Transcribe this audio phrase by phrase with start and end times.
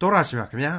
[0.00, 0.74] တော်ရရှိမြခင်ဗျာ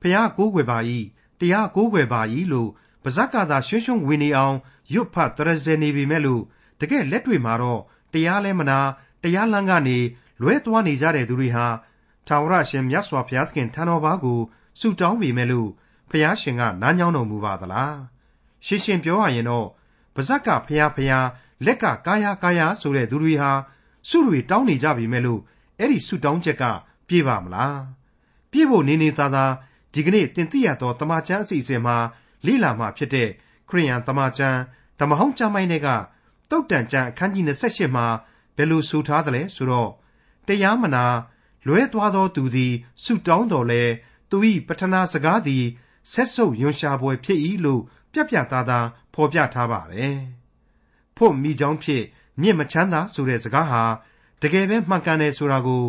[0.00, 0.78] ဖះကိုးကွယ်ပါ၏
[1.40, 2.20] တရားကိုးကွယ်ပါ၏
[2.52, 2.70] လို့
[3.02, 4.56] ပါဇက်ကသာရွှွှွှဝင်နေအောင်
[4.92, 6.42] ရွတ်ဖတ်တရဇယ်နေပြီမဲ့လို့
[6.80, 7.80] တကယ်လက်တွေ့မှာတော့
[8.12, 8.78] တရားလဲမနာ
[9.22, 9.98] တရားလမ်းကနေ
[10.40, 11.66] လွဲသွားနေကြတဲ့သူတွေဟာ
[12.26, 14.40] ထာဝရရှင်မြတ်စွာဘုရားသခင်ထံတော်ဘာကို
[14.80, 15.68] ဆုတောင်းပေမဲ့လို့
[16.10, 17.96] ဖះရှင်ကနားညောင်းတော်မူပါသလား
[18.66, 19.66] ရှင်းရှင်းပြောရရင်တော့
[20.14, 21.12] ပါဇက်ကဖះဖះ
[21.66, 23.52] လက်ကကာယကာယဆိုတဲ့သူတွေဟာ
[24.08, 25.40] ဆုတွေတောင်းနေကြပြီမဲ့လို့
[25.78, 26.64] အဲ့ဒီဆုတောင်းချက်က
[27.08, 28.01] ပြေပါမလား
[28.52, 29.44] ပြေဖို့နေနေသာသာ
[29.94, 31.96] ဒီကနေ့တင်ပြရသောတမချန်းအစီအစဉ်မှာ
[32.46, 33.28] လေ့လာမှဖြစ်တဲ့
[33.68, 34.58] ခရိယန်တမချန်း
[35.00, 35.88] ဓမ္မဟောင်းကျမ်းပိုင်းတွေက
[36.50, 38.06] တုတ်တန်ကျမ်းအခန်းကြီး28မှာ
[38.56, 39.90] ဘယ်လိုဆိုထားသလဲဆိုတော့
[40.46, 41.04] တရားမနာ
[41.66, 43.82] လွဲသွားသောသူသည်ဆုတောင်းတော်လဲ
[44.30, 44.36] သူ၏
[44.68, 45.64] ပထနာစကားသည်
[46.12, 50.18] ဆက်ဆုပ်ယွန်ရှာပွဲဖြစ်၏လို့ပြပြသားသားဖော်ပြထားပါတယ်။
[51.16, 52.02] ဖို့မိကြောင်းဖြစ်
[52.40, 53.82] မြင့်မချမ်းသာဆိုတဲ့စကားဟာ
[54.42, 55.84] တကယ်ပဲမှန်ကန်တယ်ဆိုတာကို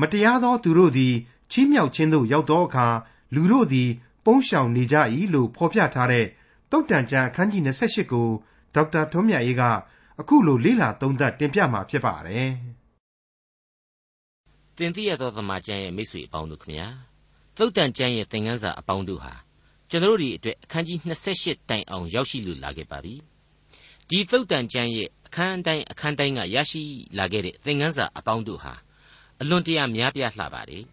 [0.00, 1.14] မတရားသောသူတို့သည်
[1.52, 2.86] ချီးမြှောက်ခြင်းသို့ရောက်သောအခါ
[3.34, 3.88] လူတို့သည်
[4.24, 4.96] ပုန်းရှောင်နေကြ၏
[5.34, 6.26] လို့ဖော်ပြထားတဲ့
[6.70, 8.28] တုတ်တန်ကျမ်းအခန်းကြီး28ကို
[8.74, 9.62] ဒေါက်တာထွန်းမြတ်အေးက
[10.20, 12.48] အခုလိုလေ့လာသုံးသပ်တင်ပြมาဖြစ်ပါတယ်။
[14.76, 16.86] တင်ပြရသောသမာကျမ်းရဲ့မိတ်ဆွေအပေါင်းတို့ခမညာ
[17.56, 19.34] တုတ်တန်ကျမ်းရဲ့သင်ခန်းစာအပေါင်းတို့ဟာ
[19.90, 20.98] ကျွန်တော်တို့ဒီအတွက်အခန်းကြီး
[21.34, 23.14] 28တိုင်အောင်ရောက်ရှိလို့လာခဲ့ပါပြီ။
[24.08, 26.82] ဒီတုတ်တန်ကျမ်းရဲ့အခန်းတိုင်းအခန်းတိုင်းကရရှိ
[27.18, 28.74] လာခဲ့တဲ့သင်ခန်းစာအပေါင်းတို့ဟာ
[29.40, 30.84] အလွန်တရာများပြားလှပါတယ်။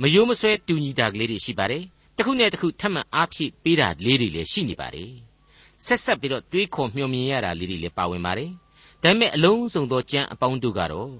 [0.00, 1.84] မယိုးမဆွဲတူညီတာကလေးတွေရှိပါတယ်။
[2.16, 5.10] တစ်ခုနဲ့တစ်ခုထပ်မံအားဖြည့်ပေးတာလေးတွေလည်းရှိနေပါတယ်။
[5.84, 8.50] ဆက်ဆက်ပြီးတော့တွေးခေါ်မျှော်မြင်ရတာလေးတွေလည်းပါဝင်ပါတယ်။
[9.02, 11.10] ဒါပေမဲ့အလုံးစုံသောကျမ်းအပေါင်းတို့ကတော့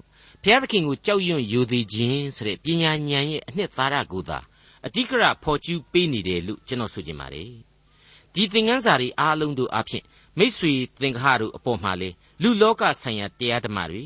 [0.43, 4.39] ဘုရားသခင်ကိုကြောက်ရွံ့ယိုသေးခြင်းဆိုတဲ့ပညာဉာဏ်ရဲ့အနှစ်သာရကိုသာ
[4.85, 7.49] အတိကရဖော်ကျူးပေးနေတယ်လို့ကျွန်တော်ဆိုချင်ပါတယ်။
[8.33, 10.03] ဒီသင်ခန်းစာတွေအားလုံးတို့အဖြစ်
[10.37, 12.09] မိษွေသင်္ဃာတို့အပေါ်မှာလေ
[12.41, 14.03] လူလောကဆိုင်ရာတရားဓမ္မတွေ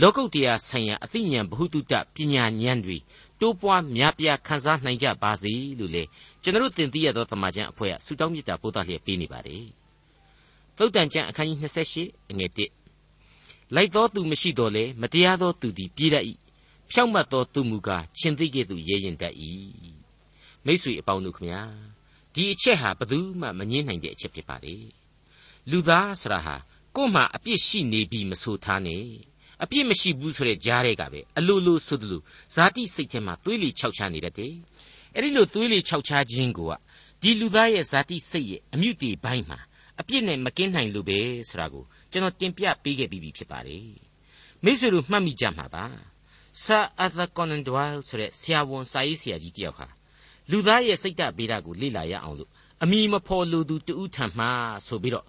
[0.00, 2.96] လောကုတ်တရားဆိုင်ရာအသိဉာဏ်ဘ ഹു တုတပညာဉာဏ်တွေ
[3.40, 6.02] တိုးပွားများပြားခံစားနိုင်ကြပါစေလို့လေ
[6.42, 9.64] ကျွန်တော်တင်ပြရသောသမာကျမ်းအဖွဲ့ကဆုတောင်းမြတ်တာပို့သလျက်ပေးနေပါတယ်။
[10.76, 11.58] သုတ်တန်ကျမ်းအခန်းကြီး
[11.94, 16.24] 28အငယ်1လိုက်သောသူမရှိတော့လေမတရားသောသူသည်ပြေးတတ်၏
[16.90, 19.34] ဖြောင့်မတ်သောသူမူကားရှင်သိကဲ့သို့ရဲရင်တတ်၏
[20.64, 21.62] မိတ်ဆွေအပေါင်းတို့ခမညာ
[22.34, 24.76] ဒီအချက်ဟာဘယ်သူမှမငြင်းနိုင်တဲ့အချက်ဖြစ်ပါလေ
[25.70, 26.56] လူသားဆိုတာဟာ
[26.96, 29.04] ကို့မှာအပြစ်ရှိနေပြီမဆိုထားနဲ့
[29.62, 32.20] အပြစ်မရှိဘူးဆိုတဲ့ကြားတဲ့ကပဲအလိုလိုဆိုသလို
[32.54, 34.54] ဇာတိစိတ်ထဲမှာသွေးလီခြောက်ချနေတတ်တယ်
[35.14, 36.72] အဲ့ဒီလိုသွေးလီခြောက်ချခြင်းကိုက
[37.22, 39.58] ဒီလူသားရဲ့ဇာတိစိတ်ရဲ့အမြင့်တီဘိုင်းမှာ
[40.00, 43.88] အပြစ်နဲ့မကင်းနိုင်လို့ပဲဆိုတာကိုကျွန်တော်တင်ပြပေးခဲ့ပြီးပြီဖြစ်ပါတယ်
[44.64, 45.84] မိတ်ဆွေတို့မှတ်မိကြမှာပါ
[46.62, 49.86] ဆာအာသာကွန်နန်ဒွိုင်ဆိုတဲ့ဆရာဝန်စာရေးဆရာကြီးတယောက်ဟာ
[50.50, 52.50] လူသားရဲ့စိတ်ဓာတ်ဗေဒကိုလေ့လာရအောင်လို့
[52.82, 54.46] အမိမဖော်လိုသူတူးထံမှ
[54.86, 55.26] ဆိုပြီးတော့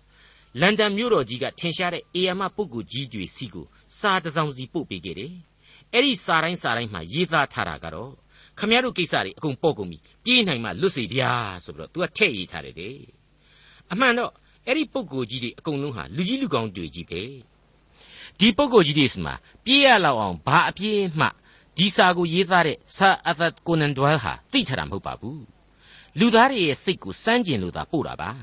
[0.61, 3.65] လန်ဒန်မြို့တော်ကြီးကထင်ရှားတဲ့အေယာမပုဂ္ဂိုလ်ကြီးတွေစီကို
[3.99, 5.33] စာတစ်စောင်စီပို့ပေးခဲ့တယ်။
[5.93, 8.11] အဲ့ဒီစာတိုင်းစာတိုင်းမှာရေးသားထားတာကတော့
[8.59, 11.31] ခမရတို့ကိစ္စတွေအကုန်ပေါ့ကုန်ပြီပြေးနိုင်မှလွတ်စေဗျာ
[11.63, 12.95] ဆိုပြီးတော့ तू ကထည့်ရေးထားတယ်တဲ့။
[13.91, 14.31] အမှန်တော့
[14.67, 17.21] အဲ့ဒီပုဂ္ဂိုလ်ကြီးတွေအကုန်လုံးဟာလူကြီးလူကောင်းတွေကြီးပဲ။
[18.39, 19.33] ဒီပုဂ္ဂိုလ်ကြီးတွေစမှာ
[19.65, 21.27] ပြေးရလောက်အောင်ဘာအပြေးမှ
[21.77, 25.43] ဒီစာကိုရေးသားတဲ့ဆာအသတ်ကိုနန်ဒွဲဟာသိထားတာမဟုတ်ပါဘူး
[26.19, 28.35] လူသားတွေရဲ့စိတ်ကိုစမ်းကျင်လို့သာပို့တာပါဒါ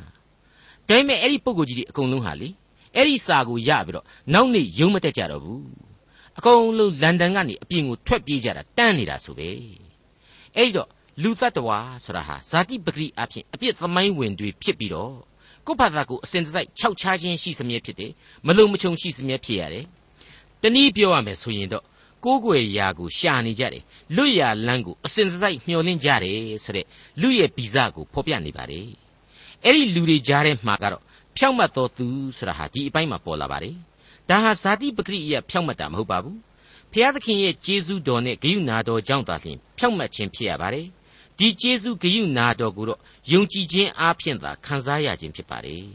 [0.89, 2.49] ပေမဲ့အဲ့ဒီပုံကိုကြီးတွေအကုန်လုံးဟာလေ
[2.97, 5.63] အဲ့ဒီစာကိုရပြီးတော့နောက်နေ့ရုံးမတက်ကြတော့ဘူး
[6.39, 9.49] အကုန်လုံးလန်ဒန်ကနေအပြင်ကိုထွက်ပြေးကြတာတန်းနေတာဆိုပဲ
[10.57, 10.89] အဲ့ဒီတော့
[11.23, 15.15] လူသတ္တဝါဆိုတာဟာဇာတိပဂရိအဖြစ်အပြစ်သမိုင်းဝင်တွေဖြစ်ပြီးတော့
[15.67, 18.13] ကိုယ့်ဘာသာကိုအစဉ်တစိုက်ခြောက်ခြားခြင်းရှိစမြဲဖြစ်တယ်
[18.47, 19.85] မလုံမချုံရှိစမြဲဖြစ်ရတယ်
[20.63, 21.85] တနည်းပြောရမယ်ဆိုရင်တော့
[22.25, 23.85] ကိုးကွယ်ရာကိုရှာနေကြတယ်
[24.17, 26.87] လွတ်ရာလမ်းကိုအစဉ်တစိုက်မျှော်လင့်ကြတယ်ဆိုတဲ့
[27.21, 28.87] လူရဲ့ဗီဇကိုဖော်ပြနေပါတယ်
[29.65, 31.03] အဲ့ဒီလူတွေကြားထဲမှာကတော့
[31.37, 32.07] ဖြောက်မှတ်တော်သူ
[32.37, 33.77] ဆိုတာဟာဒီအပိုင်းမှာပေါ်လာပါတယ်
[34.29, 36.39] ဒါဟာဇာတိပဂရိယဖြောက်မှတ်တာမဟုတ်ပါဘူး
[36.93, 40.87] ဖျားသခင်ရဲ့ကျေးဇူးတော်နဲ့ဂရုဏာတော်ကြောင့်သာလျှင်ဖြောက်မှတ်ခြင်းဖြစ်ရပါတယ်
[41.39, 43.01] ဒီကျေးဇူးဂရုဏာတော်ကိုတော့
[43.33, 45.87] ယုံကြည်ခြင်းအားဖြင့်သာခံစားရခြင်းဖြစ်ပါတယ်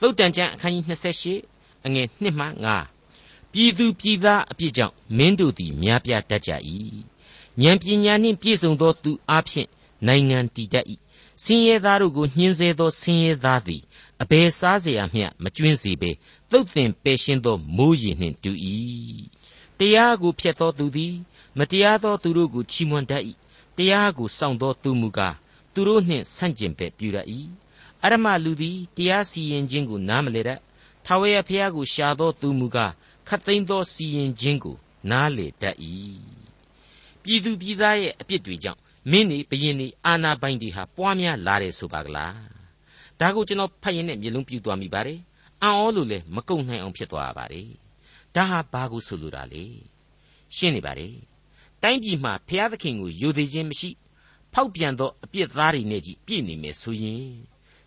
[0.00, 0.84] သုတ်တန်ကျမ်းအခန်းကြီး
[1.34, 2.46] 28အငယ်1မှ
[3.02, 6.50] 9ပြည်သူပြည်သားအပြစ်ကြောင့်မင်းတို့သည်များပြားတတ်ကြ၏
[7.62, 9.68] ဉာဏ်ပညာနှင့်ပြည့်စုံသောသူအဖျင်
[10.07, 10.85] နိုင်ငံတည်တတ်၏
[11.43, 13.81] ဆင်းရဲသားတို့ကိုညှင်းဆဲသောဆင်းရဲသားသည်
[14.21, 16.11] အဘယ်စားเสียမျှမကျွင်းစေပေ
[16.51, 18.51] သုတ်သင်ပယ်ရှင်းသောမိုးရည်နှင့်တူ၏
[19.79, 21.15] တရားကိုဖျက်သောသူသည်
[21.57, 23.23] မတရားသောသူတို့ကိုချီးမွမ်းတတ်၏
[23.77, 25.35] တရားကိုစောင့်သောသူမူကား
[25.73, 27.27] သူတို့နှင့်ဆန့်ကျင်ဘက်ပြုတတ်၏
[28.03, 30.59] အရမလူသည်တရားစီရင်ခြင်းကိုနားမလည်တတ်
[31.05, 32.91] ထာဝရဘုရားကိုရှာသောသူမူကား
[33.27, 34.75] ခတ်သိမ်းသောစီရင်ခြင်းကို
[35.09, 35.75] နားလေတတ်၏
[37.23, 38.79] ပြည်သူပြည်သားရဲ့အပြစ်တွေကြောင့်
[39.10, 42.36] မင်းနေဘရင်နေအာနာပိုင်တွေဟာပွားများလာတယ်ဆိုပါကလား
[43.20, 45.20] ဒါကိုကျွန်တော်ဖတ်ရင်နဲ့မျက်လုံးပြူသွားမိပါတယ်
[45.62, 47.68] အံ့ဩလို့လည်းမကုန်နိုင်အောင်ဖြစ်သွားပါတယ်
[48.34, 49.64] ဒါဟာဘာကိုဆိုလိုတာလဲ
[50.56, 51.14] ရှင်းနေပါတယ်
[51.82, 53.90] တိုင်းပြည်မှာဘုရားသခင်ကိုယိုသေးခြင်းမရှိ
[54.52, 57.26] ဖောက်ပြန်သောအပြစ်သားတွေနဲ့ကြီးပြည့်နေမယ်ဆိုရင်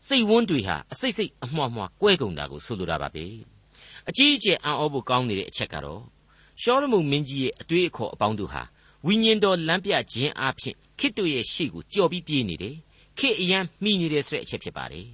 [0.07, 3.25] စိတ်ဝန်းတွေဟာအစိတ်စိတ်အမွှားမွှားကွဲကုန်တာကိုဆိုလိုတာပါပဲ
[4.10, 6.04] အကြီးအကျယ်အံ့ဩဖို့ကောင်းနေတဲ့အချက်ကတော့
[6.62, 8.63] ရှောလမုန်မင်းကြီးရဲ့အတွေးအခေါ်အပေါင်းတို့ဟာ
[9.07, 12.75] ဝိညာဉ်တော်လမ်းပြခြင်းအဖြစ်ခစ်တို့ရဲ့ရှေ့ကိုကြော်ပြီးပြေးနေတယ်
[13.18, 15.07] ခေအရန်မှီနေတယ်ဆိုတဲ့အချက်ဖြစ်ပါတယ်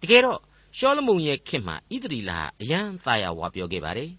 [0.00, 0.40] တကယ်တော့
[0.78, 4.10] ရှောလမုန်ရဲ့ခေတ်မှာဣသရီလာအရန်သာယာဝါပြောခဲ့ပါတယ်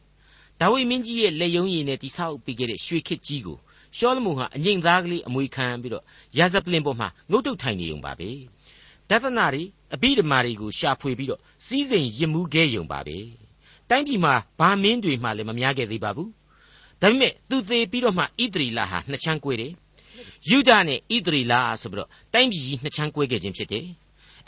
[0.59, 3.57] ဒါဝိမင်းကြီးရဲ့လက်ယုံရည်နဲ့တိဆောက်ပေးခဲ့တဲ့ရွှေခေတ်ကြီးကို
[3.97, 6.03] ရှောလမုန်ဟာအငိမ့်သားကလေးအမွေခံပြီးတော့
[6.37, 8.29] ရာဇပလင်ပေါ်မှာငုတ်တုတ်ထိုင်နေုံပါပဲ
[9.09, 9.63] ဒသနာတွေ
[9.93, 13.17] အဘိဓမ္မာတွေကိုရှာဖွေပြီးတော့စီးစိမ်ရစ်မှုခဲ့ယုံပါပဲ
[13.89, 16.29] တိုင်းပြည်မှာဘာမင်းတွေမှလည်းမများခဲ့သေးပါဘူး
[17.01, 19.73] ဒါပေမဲ့သူသေးပြီးတော့မှဣသရီလာဟာနှစ်ချမ်းကွဲတယ်
[20.49, 23.85] ယူဒနဲ့ဣသရီလာဆိုပြီးတော့တိုင်းပြည်ကြီးနှစ်ချမ်းကွဲခဲ့ခြင်းဖြစ်တယ်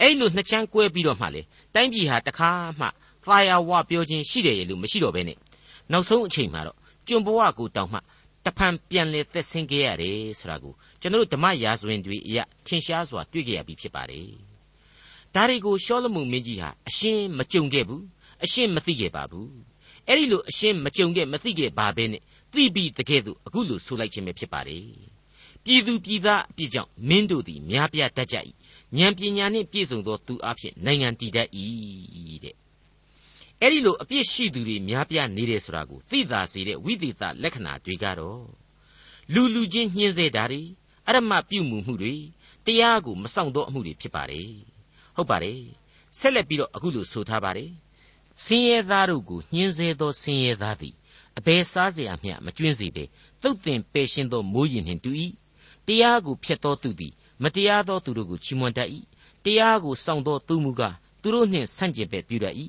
[0.01, 1.41] အဲ့လိုနှစ်ချမ်းကွဲပြီးတော့မှလေ
[1.75, 2.49] တိုင်းပြည်ဟာတခါ
[2.79, 2.88] မှ
[3.25, 5.38] သာယာဝပြောခြင်းရှိတယ်လို့မရှိတော့ဘဲနဲ့
[5.91, 6.77] နောက်ဆုံးအချိန်မှာတော့
[7.07, 7.99] ကျွန်ဘဝကိုတောင်မှ
[8.45, 14.29] တဖန်ပြန်လေသက်ဆင်းခဲ့ရတယ်ဆိုတာကိုကျွန်တော်တို့ဓမ္မရာဇဝင်တွေအရထင်ရှားစွာတွေ့ကြရပြီဖြစ်ပါတယ်
[15.35, 18.03] ဒါတွေကိုရှောလမုန်မင်းကြီးဟာအရှင်းမကြုံခဲ့ဘူး
[18.44, 19.49] အရှင်းမသိခဲ့ပါဘူး
[20.07, 22.21] အဲ့ဒီလိုအရှင်းမကြုံခဲ့မသိခဲ့ပါဘဲနဲ့
[22.53, 24.85] သိပြီးတကယ်သူအခုလိုဆိုလိုက်ခြင်းပဲဖြစ်ပါတယ်
[25.63, 28.38] ပြည်သူပြည်သားအပြစ်ကြောင့်မင်းတို့သည်များပြားတတ်ကြ၏
[28.97, 31.49] ဉာဏ်ပညာနှင့်ပြည့်စုံသောသူအဖြစ်နိုင်ငံတည်တတ်၏
[32.44, 32.55] တဲ့
[33.61, 38.44] အဲ့ဒီလိုအပြစ်ရှိသူတွေများပြားနေတယ်ဆိုတာကိုသိသာစေတဲ့ဝိသေသလက္ခဏာတွေကတော့
[39.33, 40.61] လူလူချင်းညှင်းဆဲတာတွေ
[41.07, 42.15] အရမပြုမှုမှုတွေ
[42.65, 44.51] တရားကိုမဆောင်သောအမှုတွေဖြစ်ပါတယ်
[45.15, 45.61] ဟုတ်ပါတယ်
[46.19, 47.71] ဆက်လက်ပြီးတော့အခုလိုဆိုထားပါတယ်
[48.44, 50.95] ဆင်းရဲသားတို့ကိုညှင်းဆဲသောဆင်းရဲသားသည်
[51.38, 53.05] အဘယ်စားเสียမျှမကျွင်းစေပေ
[53.43, 55.11] သုတ်တင်ပယ်ရှင်းသောမိုးရင်နှင့်တူ၏
[55.87, 57.12] တရားကိုဖျက်သောသူသည်
[57.43, 58.88] မတရားသောသူတို့ကိုချီးမွမ်းတတ်၏
[59.44, 62.55] တရားကိုစောင့်သောသူမူကားသူတို့နှင့်ဆန့်ကျင်ဘက်ပြုတတ်၏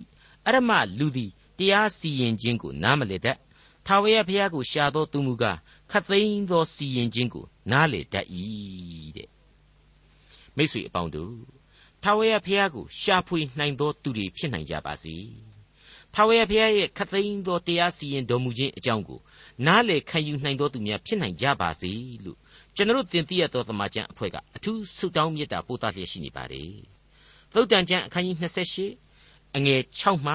[0.46, 3.38] အရမလူသည်တရားစီရင်ခြင်းကိုနားမလည်တတ်
[3.86, 5.58] ထာဝရဘုရားကိုရှာသောသူမူကား
[5.92, 8.28] ခတ်သိမ်းသောစီရင်ခြင်းကိုနားလေတတ်၏
[9.18, 9.30] တဲ့
[10.56, 11.36] မိတ်ဆွေအပေါင်းတို့
[12.04, 15.16] ထာဝရဘုရားကိုရှာဖွေနိုင်သောသူတွေဖြစ်နိုင်ကြပါစေ
[16.15, 19.21] ထာဝရဘုရားရဲ့ခတ်သိမ်းသောတရားစီရင်တော်မူခြင်းအကြောင်းကို
[19.67, 21.91] နားလေခံယူနိုင်သောသူများဖြစ်နိုင်ကြပါစေ
[22.25, 22.39] လို့
[22.75, 26.73] ကျွန်တော်တင်ပြရသောသမာကျမ်းအဖွဲ့ကအထူးဆုတောင်းမေတ္တာပို့သလျက်ရှိနေပါတယ်
[27.53, 28.37] သုတ်တန်ကျမ်းအခန်းကြီး
[28.97, 30.35] 28အငယ်6မှ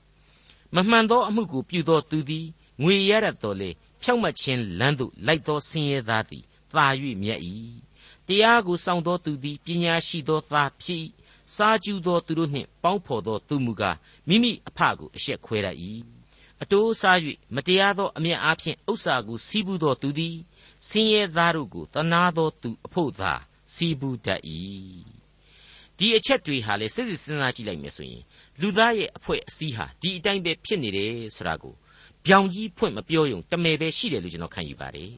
[0.00, 2.46] 8မမှန်သောအမှုကိုပြုသောသူသည်
[2.82, 3.70] ငွေရရတော်လေ
[4.02, 6.44] ဖြောက်မှတ်ခြင်းလမ်းသို့လိုက်သောဆင်းရဲသားသည်
[6.74, 6.86] သာ၍
[7.22, 7.40] မြတ်၏
[8.26, 11.00] တရားကိုစောင့်သောသူသည်ပညာရှိသောသားဖြစ်၏
[11.56, 13.96] စားကျူသောသူတို့နှင့်ပေါင်းဖော်သောသူမူကား
[14.28, 15.76] မိမိအဖကိုအရှက်ခွဲတတ်၏
[16.62, 17.18] အတိုးစား၍
[17.54, 20.36] မတရားသောအမျက်အားဖြင့်ဥစ္စာကိုစီးပူးသောသူသည်
[20.88, 23.32] ဆင်းရဲသားတို့ကိုတနာသောသူအဖို့သာ
[23.74, 24.40] စီးပူးတတ်၏
[25.98, 28.22] ဒီအချက်တွေဟာလေစစ်စစ်စဉ်းစားကြည့်လိုက်မယ်ဆိုရင်
[28.60, 31.74] လူသားရဲ့အဖွဲ့အစည်းဟာဒီအတိုင်းပဲဖြစ်နေတယ်ဆိုတာကို
[32.26, 35.10] ပြောင်ကြီးဖွင့်မပြောယုံတမယ်ပဲရှိတယ်လို့ကျွန်တော်ခံယူပါတယ်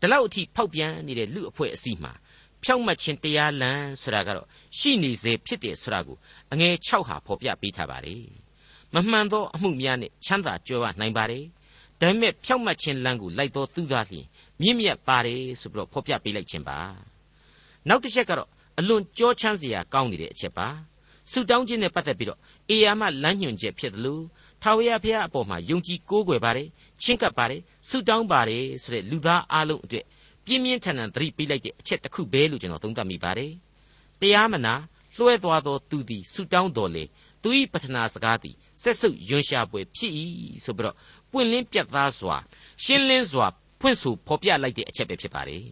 [0.00, 2.12] ဒီလောက်အထိဖောက်ပြန်နေတဲ့လူအဖွဲ့အစည်းမှာ
[2.64, 4.46] ဖြောက်မှတ်ခြင်းတရားလမ်းဆိုတာကတော့
[4.78, 6.16] ရှိနေစေဖြစ်တယ်ဆိုတာကို
[6.52, 8.24] အငယ်6ဟာဖော်ပြပေးထားပါတယ်
[8.94, 11.44] မမှန်သောအမှုများနဲ့ချမ်းသာကြွယ်ဝနိုင်ပါတယ်
[12.00, 14.26] ဒါပေမဲ့ဖြောက်မှတ်ခြင်းလမ်းကိုလိုက်တော်သူသားလျင်
[14.60, 16.78] မြင့်မြတ်ပါတယ်ဆိုပြီးတော့ဖော်ပြပေးလိုက်ခြင်းပါ
[17.88, 18.48] နောက်တစ်ချက်ကတော့
[18.78, 20.68] အလွန်ကြောချမ်းစရာကောင်းနေတဲ့အချက်ပါ
[21.30, 22.38] ဆုတောင်းခြင်းနဲ့ပတ်သက်ပြီးတော့
[22.70, 24.22] အေယာမလမ်းညွှန်ချက်ဖြစ်တယ်လို့
[24.62, 26.68] ထာဝရဘုရားအပေါ်မှာယုံကြည်ကိုးကွယ်ပါတယ်
[27.02, 30.04] ချင်းကပ်ပါတယ်ဆုတောင်းပါတယ်ဆိုတဲ့လူသားအလုံးအတွက်
[30.46, 33.52] ပြင်းပြင်းထန်ထန်သတိပေးလိုက်တဲ့အချက်တစ်ခုပဲလို့ကျွန်တော်သုံးသပ်မိပါတယ်
[34.20, 34.74] တရားမနာ
[35.16, 37.04] လွှဲသွားသောသူသည်ဆုတောင်းတော်လေ
[37.42, 40.12] သူ၏ပထနာစကားသည်ဆက်ဆုပ်ယွန်ရှာပွဲဖြစ်၏
[40.64, 40.96] ဆိုပြီးတော့
[41.30, 42.36] ပွင့်လင်းပြတ်သားစွာ
[42.84, 43.46] ရှင်းလင်းစွာ
[43.80, 45.64] ဖွင့်ဆိုဖော်ပြလိုက်တဲ့အချက်ပဲဖြစ်ပါတယ်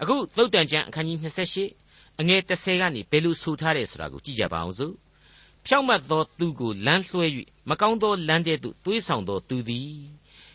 [0.00, 1.18] အခုသုတ်တန်ကျမ်းအခန်းကြီး
[1.68, 4.94] 28အငယ်30ကနေဘယ်လိုဆိုထားတယ်ဆိုတာကိုကြည့်ကြပါအောင်စို့
[5.66, 7.26] ဖြောင့်မတ်သောသူကိုလမ်းလွှဲ၍
[7.68, 9.94] မကောင်းသောလမ်းတဲ့သို့သွေးဆောင်သောသူသည်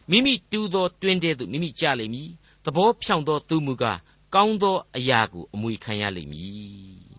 [0.10, 2.30] မိမိတူသောတွင်တဲ့သို့မိမိကြလိမ့်မည်
[2.66, 4.00] သဘောဖြောင့်သောသူမူကား
[4.36, 7.10] ကောင်းသောအရာကိုအမွေခံရလိမ့်မည်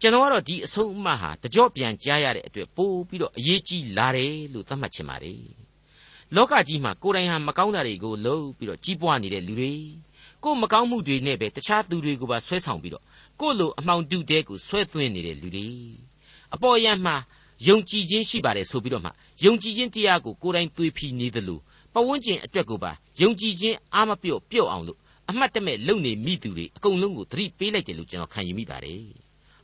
[0.00, 5.42] ကျွန်တော်ကတော့ဒီအဆုံးအမဟာတကြော့ပြန်ကြားရတဲ့အတွက်ပို့ပြီးတော့အရေးကြီးလာတယ်လို့သတ်မှတ်ချင်ပါတယ်
[6.36, 9.72] လောကကြီးမှာကိုယ်တိုင်ဟာမကောင်းတာတွေကိုလုပ်ပြီးတော့ကြီးပွားနေတဲ့လူတွေ
[10.44, 13.04] ကိုမကောင်းမှုတွေနဲ့ပဲတခြားသူတွေကိုပါဆွဲဆောင်ပြီးတော့
[13.40, 15.68] ကိုယ့်လိုအမှောင်တူတဲကိုဆွဲသွင်းနေတဲ့လူတွေ
[16.54, 17.16] အပေါ်ယံမှာ
[17.68, 19.10] ယုံကြည်ခြင်းရှိပါတယ်ဆိုပြီးတော့မှ
[19.44, 21.62] ယုံကြည်ခြင်းတရားကိုကိုယ်တိုင်သွေးဖီနေတယ်လို့
[21.94, 29.02] ပဝန်းကျင်အတွက်ကိုပါယုံကြည်ခြင်းအားမပြော့ပြော့အောင်လို့အမှတ်တမဲ့လုံနေမိသူတွေအကုန်လုံးကိုသတိပေးလိုက်တယ်လို့ကျွန်တော်ခံယူမိပါတယ်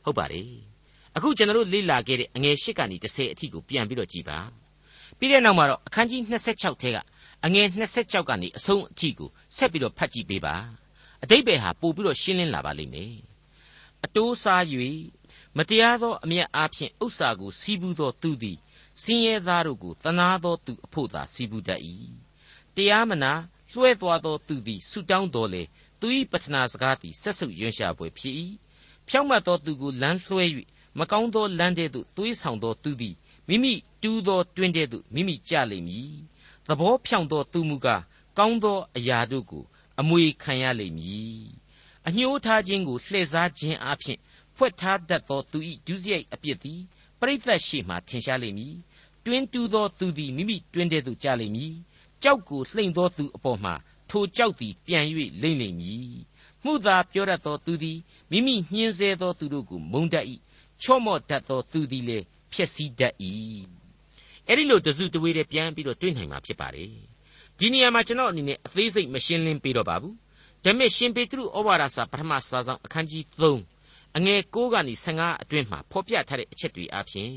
[0.03, 0.49] ဟုတ်ပါတယ်
[1.15, 4.37] အခုကျွန်တော်လေ့လာခဲ့တဲ့အငယ်၈ကနေ30အထိကိုပြန်ပြီးတော့ကြည်ပါ
[5.17, 6.21] ပြီးတဲ့နောက်မှာတော့အခန်းကြီး
[6.53, 6.97] 26ထဲက
[7.45, 7.67] အငယ်
[7.97, 10.55] 26ကနေအဆုံးအထိကိုဆက်ပြီးတော့ဖတ်ကြည့်ပေးပါ
[11.23, 13.15] အတိတ်ဘယ်ဟာပို့ပြီးတော့ရှင်းလင်းလာပါလိမ့်မယ်
[14.05, 14.63] အတိုးစား၍
[15.57, 18.57] မတရားသောအမျက်အားဖြင့်ဥစ္စာကိုစီးပူးသောသူသည်
[19.01, 21.81] စင်းရဲသားတို့ကိုတနာသောသူအဖို့သာစီးပူးတတ်၏
[22.75, 23.31] တရားမနာ
[23.71, 25.63] လွှဲသွားသောသူသည်ဆုတောင်းတော်လေ
[25.99, 28.35] သူ၏ပတနာစကားသည်ဆက်ဆုပ်ရွံ့ရှာပွဲဖြစ်၏
[29.07, 30.45] ဖြောင့်မတ်သောသူကိုလမ်းလွှဲ၍
[30.97, 33.15] မကောင်းသောလမ်းတဲ့သို့သွေးဆောင်သောသူသည်
[33.47, 36.13] မိမိတူးသောတွင်တဲ့သို့မိမိကြလိမ့်မည်
[36.67, 38.03] သဘောဖြောင့်သောသူမူကား
[38.37, 39.63] ကောင်းသောအရာတို့ကို
[39.99, 41.43] အမွေခံရလိမ့်မည်
[42.07, 44.19] အညှိုးထားခြင်းကိုလှည့်စားခြင်းအပြင်
[44.55, 46.81] ဖွက်ထားတတ်သောသူ၏ဒုစရိုက်အပြစ်သည်
[47.19, 48.75] ပရိသတ်ရှိမှထင်ရှားလိမ့်မည်
[49.29, 51.73] တွင်တူးသောသူသည်မိမိတွင်တဲ့သို့ကြလိမ့်မည်
[52.23, 53.73] ကြောက်ကိုလှိမ့်သောသူအပေါ်မှာ
[54.09, 55.05] ထိုကြောက်သည်ပြန်၍
[55.41, 56.13] လိမ့်လိမ့်မည်
[56.63, 57.97] မှုသာပြောတတ်သောသူသည်
[58.31, 60.25] မိမိညှင်းဆဲသောသူတို့ကိုမုန်းတတ်၏
[60.81, 63.15] ချော့မော့တတ်သောသူသည်လည်းဖျက်ဆီးတတ်၏
[64.47, 66.91] အဲ့ဒီလိုတစုတဝေးတည်းပြန်ပြီးတော့တွေးနိုင်မှာဖြစ်ပါတယ်
[67.59, 70.15] ဒီနေရာမှာကျွန်တော်အနေနဲ့အသေးစိတ်မရှင်းလင်းပေးတော့ပါဘူး
[70.63, 77.33] ဒါပေမဲ့ရှင်ပေတရုဩဝါဒစာပထမစာဆောင်အခန်းကြီး3အငယ်6ကနေ15အတွင်းမှာဖော်ပြထားတဲ့အချက်တွေအပြင်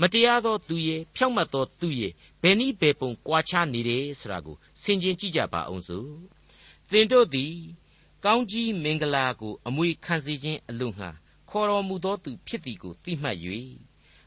[0.00, 6.10] မတရားသောသူရဲ့ဖြောက်မတ်သောသူရဲ့ဘယ်နည်းဘယ်ပုံကွာခြားနေတယ်ဆိုတာကိုဆင်ခြင်ကြည့်ကြပါအောင်စို့
[6.90, 7.54] သင်တို့သည်
[8.24, 11.10] ကောင်းကြီးမင်္ဂလာကို အမွေခံစေခြင်းအလို့ငှာ
[11.50, 13.38] ခေါ်တော်မူသောသူဖြစ်သည်ကိုသိမှတ်၍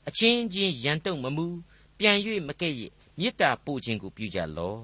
[0.08, 1.46] အချင်းချင်းရန်တုံမမူ
[1.98, 4.82] ပြန်၍မကဲ့ရဲ့မေတ္တာပို့ခြင်းကိုပြုကြလော့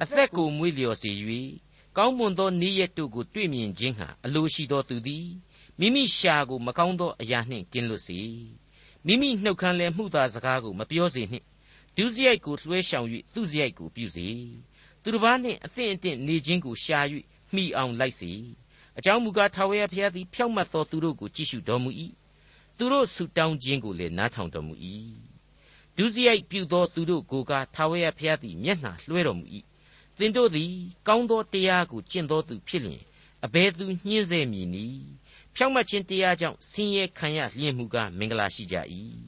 [0.00, 1.10] အသက်ကိုမွေးလျော်စေ၍
[1.96, 5.26] ကောင်းမွန်သောနေ့ရက်တို့ကိုတွေ့မြင်ခြင်းဟာအလိုရှိသောသူသည်
[5.78, 8.20] မိမိရှာကိုမကောင်းသောအရာနှင့်ကင်းလွတ်စေ
[9.06, 11.46] မိမိနှုတ်ခမ်းလည်းမှုသာစကားကိုမပြောစေနှင့်
[11.96, 14.26] ဒုစရိုက်ကိုလွှဲရှောင်၍သူစရိုက်ကိုပြုစေ
[15.02, 16.98] သူတစ်ပါးနှင့်အသင့်အတင့်နေခြင်းကိုရှာ၍
[17.54, 18.32] မိအောင်လိုက်စေ
[18.98, 21.90] အကြောင်းမူကားထာဝရဘုရားသည်ဖြောက်မတ်သောသူတို့ကိုကြည့်ရှုတော်မူ၏
[22.76, 24.74] သူတို့ဆုတောင်းခြင်းကိုလည်းနားထောင်တော်မူ၏
[25.96, 29.44] ဒုစရိုက်ပြုသောသူတို့ကိုကထာဝရဘုရားသည်မျက်နှာလွှဲတော်မူ၏
[30.18, 30.70] သင်တို့သည်
[31.08, 33.02] ကောင်းသောတရားကိုကျင့်သောသူဖြစ်လျင်
[33.44, 35.06] အဘယ်သူညှင်းဆဲမည်နည်း
[35.56, 38.76] ဖြောင့်မတ်ခြင်းတရားကြောင့်ဆင်းရဲခံရလျင်မူကားမင်္ဂလာရှိကြ၏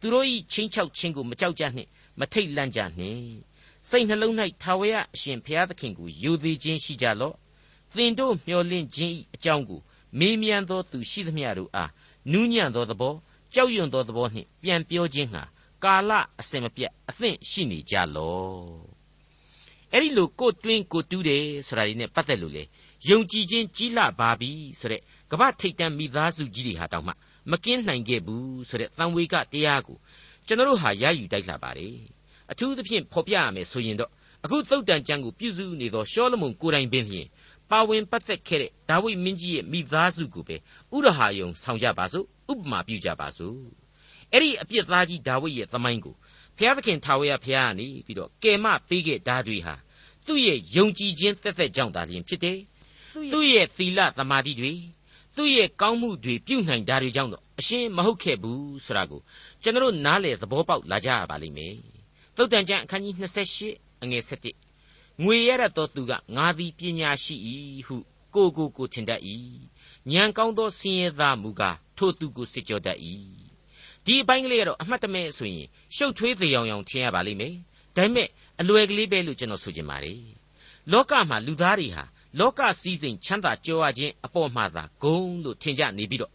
[0.00, 3.26] သူတို့၏ချင်းချောက်ခြင်းကိုမကြောက်ကြနှင့်မထိတ်လန့်ကြနှင့်
[3.88, 7.34] စိတ်နှလုံး၌ထာဝရအရှင်ဘုရားသခင်ကိုယိုသေးခြင်းရှိကြလော့
[7.94, 9.80] သင်တို့မျှော်လင့်ခြင်း၏အကြောင်းကို
[10.18, 11.90] မေးမြန်းသောသူရှိသမျှတို့အား
[12.32, 13.14] နူးညံ့သောသဘော
[13.54, 15.42] ကြောက်ရွံ့သောသဘောနှင့်ပြန်ပြောခြင်းဟာ
[15.84, 18.98] ကာလအစဉ်မပြတ်အသင့်ရှိနေကြလော့
[19.92, 22.64] အဲ့ဒီလိုကိုတွင်းကိုတူးတယ်ဆိုတာဒီနဲ့ပတ်သက်လို့လေ
[23.08, 27.12] ယုံကြည်ခြင်းကြီးလှပါပြီဆိုတဲ့ ကမ္ဘာထိတ်တန့်မိသားစုကြီးတွေဟာတောင်မှ
[27.50, 29.98] မကင်းနိုင်ခဲ့ဘူးဆိုတဲ့သံဝေကတရားကို
[30.46, 31.96] ကျွန်တော်တို့ဟာရယူတိုက်လာပါတယ်
[32.50, 34.10] အထူးသဖြင့်ဖော်ပြရမယ်ဆိုရင်တော့
[34.44, 37.26] အခုသုတ်တန်ကျမ်းကိုပြုစုနေသောရှောလမုန်ကိုယ်တိုင်ပင်လျင်
[37.70, 40.56] ပါဝင်ပတ်သက်ခဲ့တဲ့ဒါဝိမင်းကြီးရဲ့မိသားစုကိုပဲ
[40.94, 43.58] ဥရဟာယုံဆောင်ကြပါစို့ဥပမာပြုကြပါစို့
[44.32, 46.14] အဲ့ဒီအပြစ်သားကြီးဒါဝိရဲ့သမိုင်းကို
[46.56, 49.74] ဘုရားသခင်ထာဝရဘုရားကနေပြီးတော့ကယ်မပေးခဲ့ဓာတွေဟာ
[50.26, 52.58] သူ့ရဲ့ယုံကြည်ခြင်းသက်သက်ကြောင့်သာလျှင်ဖြစ်တယ်
[53.32, 54.72] သူ့ရဲ့သီလသမာဓိတွေ
[55.38, 59.20] သူ့ရဲ့ကောင်းမှုတွေပြုနိုင်တာတွေကြောင့်တော့အရှင်းမဟုတ်ခဲ့ဘူးဆိုတာကို
[59.62, 61.74] ကျွန်တော်နားလေသဘောပေါက်လာကြရပါလိမ့်မယ်
[62.36, 63.14] သုတ်တန်ကျမ်းအခန်းကြီး
[63.58, 64.22] 28အငယ်
[64.70, 67.34] 7ငွေရတတ်သောသူကငါသည်ပညာရှိ၏
[67.86, 67.96] ဟု
[68.34, 69.20] ကိုကိုကိုထင်တတ်၏
[70.12, 72.98] ဉာဏ်ကောင်းသောဆင်းရဲသားမူကားထိုသူကိုစစ်ကြောတတ်၏
[74.04, 75.66] ဒီအပိုင်းကလေးကတော့အမှတ်တမဲ့ဆိုရင်
[75.96, 77.54] ရှုပ်ထွေးသေးအောင်အောင်ထင်ရပါလိမ့်မယ်
[77.96, 78.28] ဒါပေမဲ့
[78.60, 80.20] အလွယ်ကလေးပဲလို့ကျွန်တော်ဆိုချင်ပါတယ်
[80.92, 82.04] လောကမှာလူသားတွေဟာ
[82.38, 86.32] လောကစည်းစိမ်ချမ်းသာကြွယ်ဝခြင်းအပေါ်မှာသာဂုံလို့ထင်ကြနေပြီးတော့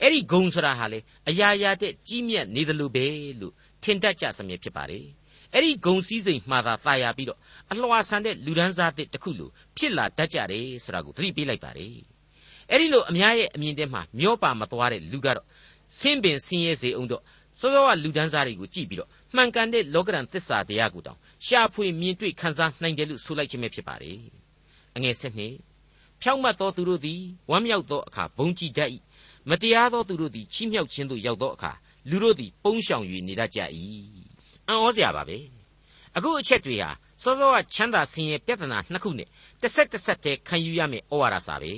[0.00, 3.06] အဲ့ဒီဂုံဆိုတာဟာလေအရာရာတဲ့ကြီးမြတ်နေတယ်လို့ပဲ
[3.40, 5.04] လို့ထင်တတ်ကြစမြဲဖြစ်ပါတယ်
[5.52, 7.38] အဲ့ဒီဂုံစည်းစိမ်မှာသာသာယာပြီးတော့
[7.70, 11.94] အလွှာဆန်တဲ့လူဒန်းစားတဲ့တစ်ခုလိုဖြစ်လာတတ်ကြတယ်ဆိုတာကိုသတိပေးလိုက်ပါတယ်
[12.70, 15.46] အဲ့ဒီလိုအများရဲ့အမြင်ထဲမှာမျောပါမသွားတဲ့လူကတော့
[15.98, 17.22] ဆင်းပင်ဆင်းရဲစေအောင်တော့
[17.60, 24.43] စောစောကလူဒန်းစားတွေကိုကြည့်ပြီးတော့မှန်ကန်တဲ့လောကရန်သစ္စာတရားကိုတောင်ရှာဖွေမြင်တွေ့ခံစားနိုင်တယ်လို့ဆိုလိုက်ခြင်းပဲဖြစ်ပါတယ်
[24.96, 25.54] အငယ်ဆက်နှစ်
[26.20, 27.20] ဖြောင့်မတ်သောသူတို့သည်
[27.50, 28.90] ဝမ်းမြောက်သောအခါဘုံကြည်တတ်၏
[29.48, 31.72] မတရားသောသူတို့သည်ချီးမြှောက်ခြင်းသို့ရောက်သောအခါ
[32.10, 33.60] လူတို့သည်ပုန်းရှောင်၍နေတတ်ကြ၏
[34.68, 35.38] အံ့ဩစရာပါပဲ
[36.16, 36.90] အခုအချက်တွေဟာ
[37.22, 39.28] စောစောကချမ်းသာဆင်းရဲပြဿနာနှစ်ခုနဲ့
[39.62, 41.72] တစ်ဆက်တစ်ဆက်တည်းခံယူရမယ့်ဩဝါဒစာပဲ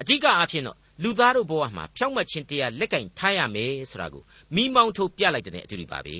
[0.00, 4.22] အဓိကအဖြစ်တော့လူသားတို့ဘဝမှာဖြောင့်မတ်ခြင်းတရားလက်ကင်ထားရမယ်ဆိုတာကို
[4.54, 6.16] မိမောင်းထုတ်ပြလိုက်တဲ့အတူတူပါပဲ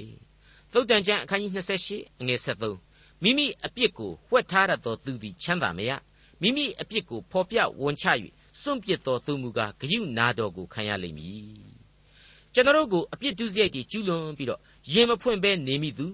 [0.73, 1.53] သုတ်တန်ကျမ်းအခန်းကြီး
[1.89, 2.92] 28အငယ်73
[3.23, 5.91] မိမိအပြစ်ကိုဝှက်ထားရသောသူသည်ချမ်းသာမရ
[6.41, 8.05] မိမိအပြစ်ကိုဖော်ပြဝန်ချ၍
[8.61, 11.73] စွန့်ပစ်သောသူမူကားဂယုနာတော်ကိုခံရလိမ့်မည်
[12.55, 14.61] ကျွန်တော်တို့ကိုအပြစ်ဒုစရိုက်တွေကျူးလွန်ပြီးတော့
[14.93, 16.07] ရင်မဖွင့်ဘဲနေမိသူ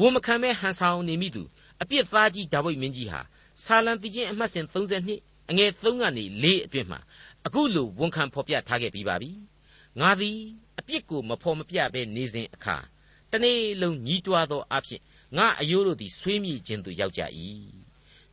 [0.00, 1.42] ဝန်မခံဘဲဟန်ဆောင်နေမိသူ
[1.82, 3.20] အပြစ်သားကြီးဒါဝိဒ်မင်းကြီးဟာ
[3.64, 7.00] ဆာလံတိချင်းအမှတ်စဉ်32အငယ်3ကနေ4အတွင်းမှာ
[7.46, 9.30] အခုလိုဝန်ခံဖော်ပြထားခဲ့ပြီးပါပြီ
[10.00, 10.38] ငါသည်
[10.78, 12.76] အပြစ်ကိုမဖော်မပြဘဲနေစဉ်အခါ
[13.32, 15.00] တနေ့လုံးညီးတွားသောအဖြစ်
[15.37, 17.21] ငါအယိုးတို့သည်ဆွေးမြေ့ခြင်းသို့ရောက်ကြ၏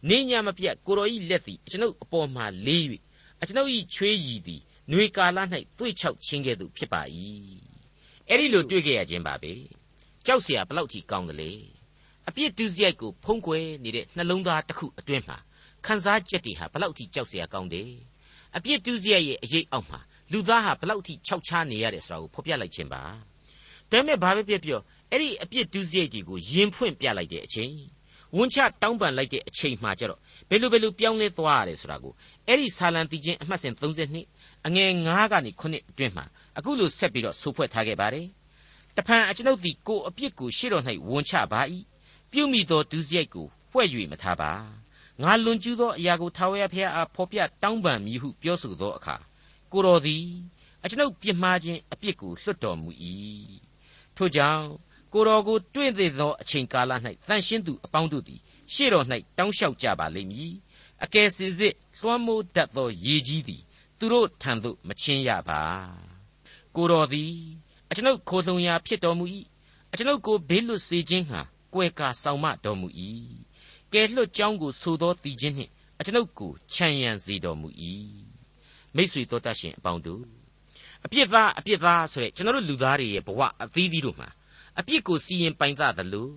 [0.09, 2.85] နေညမပြတ်ကိုတော်ဤလက်သည်ကျွန်ုပ်အပေါ်မှလေး၍
[3.40, 5.38] အကျွန်ုပ်ဤချွေးရည်သည်နှွေကာလ၌
[5.78, 7.02] သွေ့ချောက်ခြင်းကဲ့သို့ဖြစ်ပါ၏
[8.28, 9.52] အဲ့ဒီလိုတွေ့ကြရခြင်းပါပဲ
[10.26, 11.52] ကြောက်เสียဘလောက်ထိကောင်းတယ်လေ
[12.28, 15.38] အပြစ်ဒုစရိုက်ကိုဖုံးကွယ်နေတဲ့နှလုံးသားတစ်ခုအတွင်းမှာ
[15.87, 17.90] ခံစားချက်တွေဟာဘလောက်ထိကြောက်စရာကောင်းတယ်
[18.57, 20.00] အပြစ်တူးစရိုက်ရဲ့အရေးအောက်မှာ
[20.33, 23.12] လူသားဟာဘလောက်ထိခြောက်ခြားနေရတယ်ဆိုတာကိုဖော်ပြလိုက်ခြင်းပါဒါ
[23.90, 24.81] ပေမဲ့ဘာပဲပြောပြော
[25.13, 27.74] အဲ့ဒီအပြစ်တူးစရိုက်တွေကိုယင်ဖွင့်ပြလိုက်တဲ့အချိန်
[28.38, 32.13] ဝန်ချတောင်းပန်လိုက်တဲ့အချိန်မှကျတော့ဘယ်လိုဘယ်လိုပြောင်းလဲသွားရတယ်ဆိုတာကို
[32.48, 36.25] အဲ့ဒီဆာလံတီချင်းအမှတ်စဉ်32အငယ်9ကနေ9အတွင်းမှာ
[36.58, 38.27] အခုလိုဆက်ပြီးတော့ဆိုဖွဲ့ထားခဲ့ပါတယ်
[38.96, 41.62] တဖန်အကျွန်ုပ်သည်ကိုအပြစ်ကိုရှေ့တော်၌ဝန်ချပါ၏
[42.32, 44.51] ပြုမိသောဒုစရိုက်ကိုဖွဲ့၍မထားပါ
[45.22, 49.15] ငါလွန်ကျူးသောအရာကိုထာဝရဘုရားအားဖော်ပြတောင်းပန်မည်ဟုပြောဆိုသောအခါ
[49.72, 50.25] ကိုတော်သည်
[50.84, 52.89] အကျွန်ုပ်ပြစ်မှားခြင်းအပြစ်ကိုလွတ်တော်မူ၏
[54.17, 54.65] ထို့ကြောင့်
[55.13, 56.91] ကိုတော်ကိုတွေ့သေးသောအချိန်ကာလ၌
[57.27, 58.39] တန်ရှင်းသူအပေါင်းတို့သည်
[58.74, 59.05] ရှေ့တော်၌
[59.38, 60.53] တောင်းလျှောက်ကြပါလိမ့်မည်
[61.03, 63.62] အကယ်စင်စစ်လွှမ်းမိုးတတ်သောရေကြီးသည်
[63.98, 65.62] သူတို့ထံသို့မချင်းရပါ
[66.75, 67.34] ကိုတော်သည်
[67.89, 69.25] အကျွန်ုပ်ခိုလှုံရာဖြစ်တော်မူ၏
[69.91, 71.41] အကျွန်ုပ်ကိုဘေးလွတ်စေခြင်းဟာ
[71.74, 72.88] ကွယ်ကာဆောင်မတော်မူ၏
[73.93, 77.67] ကယ်လွတ်ကြောင်းကိုဆိုသောတည်ခြင်းနှင့်အကျွန်ုပ်ကိုခြံရံစေတော်မူ၏
[78.96, 80.24] မိတ်ဆွေတော်တတ်ရှင်အပေါင်းတို့
[81.05, 84.29] အပြစ်သားအပြစ်သားဆိုတဲ့ကျွန်တော်တို့လူသားတွေရဲ့ဘဝအသီးသီးတို့မှာ
[84.80, 86.30] အပြစ်ကိုစီရင်ပိုင်သသလို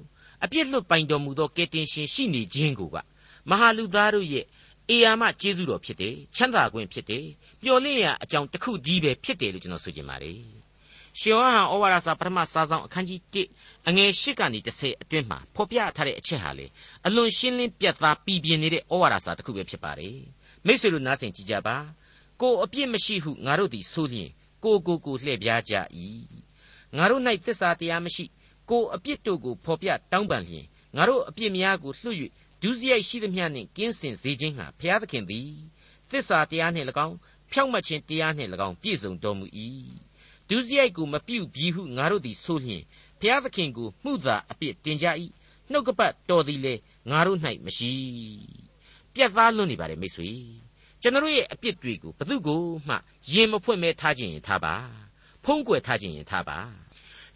[0.44, 2.96] အပြစ်လွတ်ပိုင်တော်မူသောကယ်တင်ရှင်ရှိနေခြင်းကိုက
[3.50, 4.46] မဟာလူသားတို့ရဲ့
[4.90, 7.24] အေယာမကျေးဇူးတော်ဖြစ်တယ်ချမ်းသာခွင့်ဖြစ်တယ်
[7.60, 10.40] ပျော်လင့်ရာအကြောင်းတစ်ခုတည်းပဲဖြစ်တယ်လို့ကျွန်တော်ဆိုချင်ပါတယ်
[11.20, 13.20] ရှင်ယောဟန်ဩဝါဒစာပထမစာဆောင်အခန်းကြီး
[13.54, 16.66] 1အငယ်8ကနေ10အတွင်းမှာဖော်ပြထားတဲ့အချက်ဟာလေ
[17.06, 20.18] အလွန်ရှင်းလင်းပြတ်သားပြည်ပြင်းနေတဲ့ဩဝါဒစာတစ်ခုပဲဖြစ်ပါတယ်
[20.66, 21.76] မိတ်ဆွေတို့နားဆင်ကြည့်ကြပါ
[22.40, 24.30] ကိုအပြစ်မရှိဟုငါတို့သည်ဆိုလျင်
[24.64, 25.74] ကိုကိုကိုလှည့်ပြားကြ၏
[26.96, 28.24] ငါတို့၌တစ္ဆာတရားမရှိ
[28.70, 30.66] ကိုအပြစ်တို့ကိုဖော်ပြတောင်းပန်လျင်
[30.96, 32.16] ငါတို့အပြစ်များကိုလွှတ်၍
[32.62, 35.48] ဒုစရိုက်ရှိသမျှနှင့်ကင်းစင်စေခြင်းဟာဘုရားသခင်သည်
[36.10, 37.16] သစ္စာတရားနှင့်၎င်း
[37.52, 39.46] ဖြောင့်မတ်ခြင်းတရားနှင့်၎င်းပြည့်စုံတော်မူ၏
[40.48, 42.82] ဒုစရိုက်ကိုမပြုတ်ပြီးဟုငါတို့သည်ဆိုလျင်
[43.20, 45.06] ဘုရားသခင်ကိုမှုသာအပြစ်တင်ကြ၏
[45.70, 46.74] နှုတ်ကပတ်တော်သည်လေ
[47.10, 47.92] ငါတို့၌မရှိ
[49.14, 50.30] ပြတ်သားလွန်းနေပါလေမိတ်ဆွေ
[51.02, 52.94] ကျွန်တော်ရဲ့အပြစ်တွေကိုဘသူကိုမှ
[53.32, 55.05] ရင်မဖွင့်မဲထားခြင်းရင်ထားပါ
[55.46, 56.58] ဖုံးကွယ်ထားခြင်းရင်ထားပါ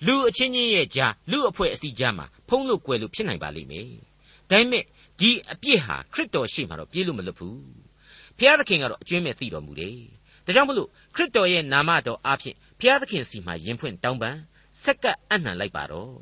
[0.06, 3.88] လူအချင်းချင်းရဲ့ကြားလူအဖွဲ့အစည်းကြားမှာဖုံးလို့ကွယ်လို့ဖြစ်နိုင်ပါလိမ့်မယ်
[4.50, 4.84] ဒါပေမဲ့
[5.20, 7.61] ဒီအပြစ်ဟာခရစ်တော်ရှိမှတော့ပြေးလို့မလွတ်ဘူး
[8.37, 9.98] ဘုရားသခင်ကတော့အကျွမ်းမဲ့သိတော်မူတယ်
[10.46, 14.37] ဒါကြောင့်မလို့ခရစ်တော်ရဲ့နာမတော်အားဖြင့်ဘုရားသခင်စီမှာယင်ဖွင့်တောင်းပန်
[14.82, 16.14] ဆက်ကပ်အနှံလိုက်ပါတော့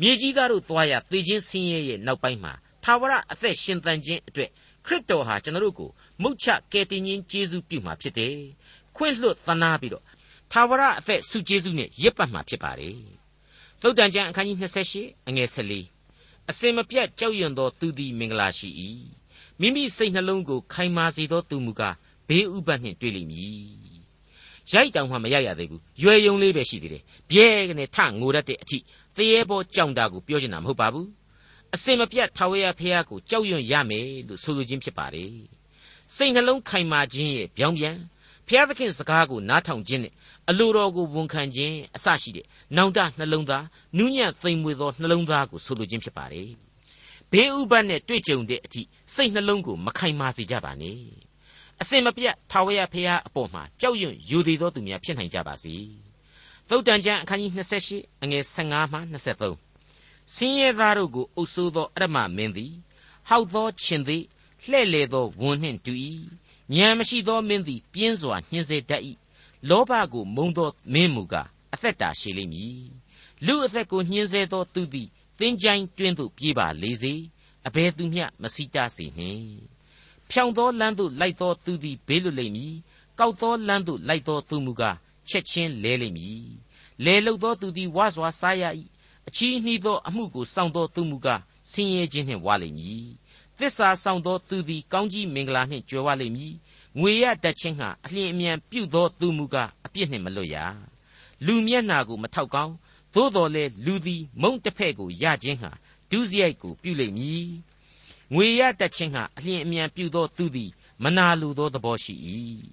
[0.00, 2.52] မြေကြီးသားတို့သွားရသေခြင်းဆင်းရဲရဲ့နောက်ပိုင်းမှာ
[2.84, 4.50] သာဝရအသက်ရှင်သန်ခြင်းအတွက်
[4.86, 5.90] ခရစ်တော်ဟာကျွန်တော်တို့ကို
[6.22, 8.36] မုတ်ချကယ်တင်ခြင်းကျေးဇူးပြုမှာဖြစ်တယ်
[8.96, 10.04] ခွင့်လွှတ်သနာပြီးတော့
[10.52, 12.98] သာဝရအသက်ဆုကျေးဇူးနဲ့ရစ်ပတ်မှာဖြစ်ပါတယ်
[13.80, 14.58] သုတ်တန်ကျမ်းအခန်းကြီး
[14.94, 18.68] 28အငယ်14အစင်မပြတ်ကြောက်ရွံ့သောသူသည်မင်္ဂလာရှိ၏
[19.60, 21.96] မိမိစိတ်နှလုံးကိုခိုင်မာစေသောသူမူကား
[22.28, 23.96] ဘေးဥပတ်နှင့်တွေ့လိမ့်မည်
[24.72, 28.78] ရိုက်တောင်မှမရိုက်ရသေးဘူးရွယ်ယုံလေးပဲရှိသေးတယ်ပြဲကနေထငိုတတ်တဲ့အထိ
[29.16, 31.08] တရေပေါ်ကြောင်တာကိုပြောချင်တာမဟုတ်ပါဘူး
[31.74, 35.32] အစင်မပြတ်ထာဝရဘုရားကိုကြောက်ရွံ့ရမယ်လို့ဆိုလိုခြင်းဖြစ်ပါတယ်
[36.14, 37.96] စိတ်နှလုံးခိုင်မာခြင်းရဲ့ပြောင်းပြန်
[38.48, 40.12] ဘုရားသခင်စကားကိုနားထောင်ခြင်းနဲ့
[40.48, 43.64] အလိုတော်ကိုဝန်ခံခြင်းအစရှိတဲ့နောင်တနှလုံးသား
[43.98, 46.48] နူးညံ့သိမ်မွေသောနှလုံးသားကိုဆိုလိုခြင်းဖြစ်ပါတယ်
[47.32, 48.82] ဘေးဥပတ်နဲ့တွေ့ကြုံတဲ့အထိ
[49.14, 50.98] စိတ်နှလုံးကိုမခိုင်မာစေကြပါနဲ့
[51.80, 55.74] အစင်မပြတ်ထာဝရဘုရားအပေါ်မှာကြောက်ရွံ့ယူသေးသောသူများဖြစ်နိုင်ကြပါစေ
[56.68, 57.52] သုတ်တန်ကျမ်းအခန်းကြီး
[57.88, 58.98] 28အငယ်15မှ
[59.62, 62.72] 23ဆင်းရဲသားတို့ကိုအုပ်ဆိုးသောအရမမင်းသည်
[63.28, 64.24] ဟောက်သောခြင်းသည်
[64.68, 65.92] လှဲ့လေသောဝန်နှင့်တူ၏
[66.74, 69.02] ဉာဏ်မရှိသောမင်းသည် ပြင်းစွာညှင်းဆဲတတ်၏
[69.68, 72.84] လောဘကိုမုံသောမင်းမူကားအသက်တာရှည်လိမ့်မည်
[73.46, 77.14] လူအသက်ကိုညှင်းဆဲသောသူသည်သင်ချိုင်းတွင်းသို့ပြေးပါလေစေ
[77.66, 79.46] အဘယ်သူမျှမစီတားစေနှင့်
[80.30, 82.74] ဖြောင်သောလမ်းသို့လိုက်သောသူသည်ဘေးလွတ်လိမ့်မည်
[83.18, 84.96] ကောက်သောလမ်းသို့လိုက်သောသူမူကား
[85.28, 86.46] ချက်ချင်းလဲလိမ့်မည်
[87.04, 88.64] လဲလုသောသူသည်ဝါစွာစားရ၏
[89.28, 93.06] အချီးနှီးသောအမှုကိုစောင့်သောသူမူကားဆင်းရဲခြင်းနှင့်ဝါလိမ့်မည်
[93.58, 96.54] သစ္စာဆောင်သောသူသည်ကောင်းကြီးမင်္ဂလာနှင့်ကြွယ်ဝလိမ့်မည်
[97.00, 100.56] ငွေရတတ်ခြင်းဟာအလျင်အမြန်ပြုသောသူမူကားအပြစ်နှင့်မလွတ်ရ
[101.46, 102.74] လူမျက်နာကိုမထောက်ကောင်း
[103.14, 105.70] သို့တော်လေလူသည်မုံတစ်ဖက်ကိုရခြင်းဟာ
[106.10, 107.48] ဒုစရိုက်ကိုပြုလိမ့်မည်
[108.34, 110.70] ငွေရတတ်ခြင်းဟာအလျင်အမြန်ပြုသောသူသည်
[111.02, 112.14] မနာလိုသောသဘောရှိ၏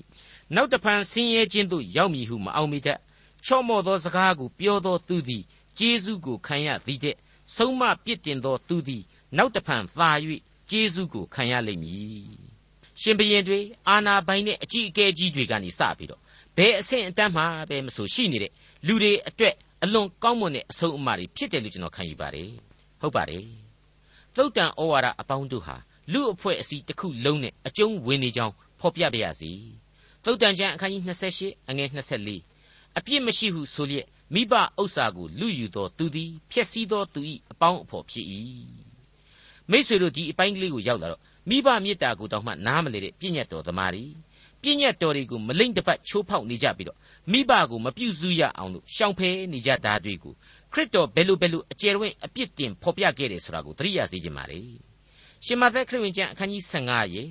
[0.56, 3.00] နောက်တဖန်ဆင်းရဲခြင်းသို့ရောက်မည်ဟုမအောင်မိတတ်
[3.46, 5.44] ချော့မော့သောစကားကိုပြောသောသူသည်
[5.78, 7.16] ကျေးဇူးကိုခံရသည်တဲ့
[7.56, 9.04] ဆုံးမပြစ်တင်သောသူသည်
[9.38, 10.12] နောက်တဖန်သာ၍
[10.70, 12.54] ကျေးဇူးကိုခံရလိမ့်မည်
[13.02, 16.22] ရှင်ဘရင်တွေအာနာပိုင်နဲ့အကြီးအကဲကြီးတွေကနေစပြီးတော့
[16.58, 18.52] ဘယ်အဆင့်အတန်းမှပဲမဆိုရှိနေတဲ့
[18.88, 22.50] လူတွေအတွက်အလွန်ကောင်းမွန်တဲ့အဆုံးအမတွေဖြစ်တယ်လို့ကျွန်တော်ခံယူပါတယ်
[23.02, 23.46] ဟုတ်ပါတယ်
[24.36, 25.76] သုတ်တန်ဩဝါဒအပေါင်းတို့ဟာ
[26.12, 29.52] လူအဖွဲ့အစည်းတစ်ခုလုံးနဲ့အကျုံးဝင်နေကြောင်းဖော်ပြပါရစေ
[30.24, 31.02] သုတ်တန်ကျမ်းအခန်းကြီး
[31.38, 31.90] 28အငယ်
[32.42, 37.22] 24အပြစ်မရှိဟုဆိုလျက်မိဘဥစ္စာကိုလူယူသောသူသည်ဖျက်ဆီးသောသူ၏
[37.52, 38.28] အပေါင်းအဖော်ဖြစ်၏
[39.72, 44.04] မိษွေတို့ဒီအပိုင်းကလေးကိုရောက်လာတော့မိဘမေတ္တာကိုတောင်မှနားမလေတဲ့ပြည့်ညတ်တော်သမားတွေ
[44.62, 46.98] ပြည့်ညတ်တော်တွေကိုမလိမ့်တပတ်ချိုးဖောက်နေကြပြီးတော့
[47.32, 50.34] မိဘကိုမပြုစုရအောင်လို့ရှောင်ဖယ်နေကြတာတွေကို
[50.74, 54.60] ခရစ်တော်ဘယ်လိုဘယ်လိုအကျယ်ဝင့်အပြစ်တင်ဖော်ပြခဲ့တယ်ဆိုတာကိုသတိရစေခြင်းပါလေ
[55.46, 57.24] ရှင်မသက်ခရစ်ဝင်ကျမ်းအခန်းကြီး15ရေ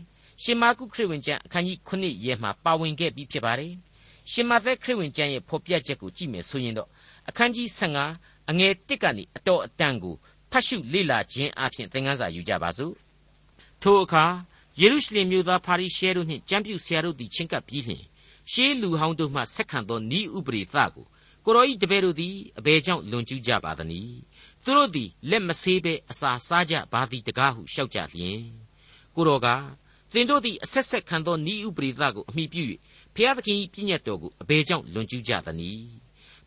[0.43, 3.73] ရှင်မာကုခရစ်ဝင်ကျမ်းအခန်းကြီး9ရေမှာပါဝင်ခဲ့ပြီးဖြစ်ပါတယ်
[4.33, 6.89] ရှင်မသက်ခရစ်ဝင်ကျမ်းရဲ့ဖော်ပြချက်ကိုကြည့်မယ်ဆိုရင်တော့
[7.29, 7.69] အခန်းကြီး
[8.09, 10.15] 15အငယ်1ကနေအတော်အတန်ကို
[10.53, 12.95] ဖတ်ရှုလေ့လာခြင်းအပြင်သင်ခန်းစာယူကြပါစို့
[13.83, 14.25] ထိုအခါ
[14.81, 18.05] ယေရုရှလင်မြို့သားပါရိရှဲတို့နှင့်ကျမ်းပြုဆရာတို့သည်ချင်းကပ်ပြီးလျှင်
[18.53, 21.07] ရှေးလူဟောင်းတို့မှဆက်ခံသောဤဥပရိသကို
[21.45, 24.17] ကိုရောဤတပည့်တို့သည်အဘယ်ကြောင့်လွန်ကျူးကြပါသနည်း
[24.65, 28.41] သူတို့သည်လက်မဆေးဘဲအစာစားကြပါသည်တကားဟုရှောက်ကြလျင်
[29.15, 29.49] ကိုရောက
[30.13, 32.63] သင်တို့သည်အဆက်ဆက်ခံသောဤဥပရိသကိုအမိပြု၍
[33.15, 35.87] ဖျားသခင်၏ပြည့်ညတ်တော်ကိုအဘယ်ကြောင့်လွန်ကျူးကြသနည်း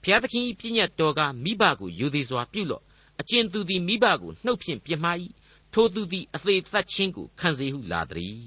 [0.04, 2.84] ဖျားသခင်၏ပြည့်ညတ်တော်ကမိဘကိုယူသေးစွာပြုလော့
[3.19, 5.17] အကျဉ်သူသည်မိဘကိုနှုတ်ဖြင့်ပြမှား၏
[5.73, 8.39] ထိုသူသည်အသေးသက်ချင်းကိုခံစေဟုလာသည်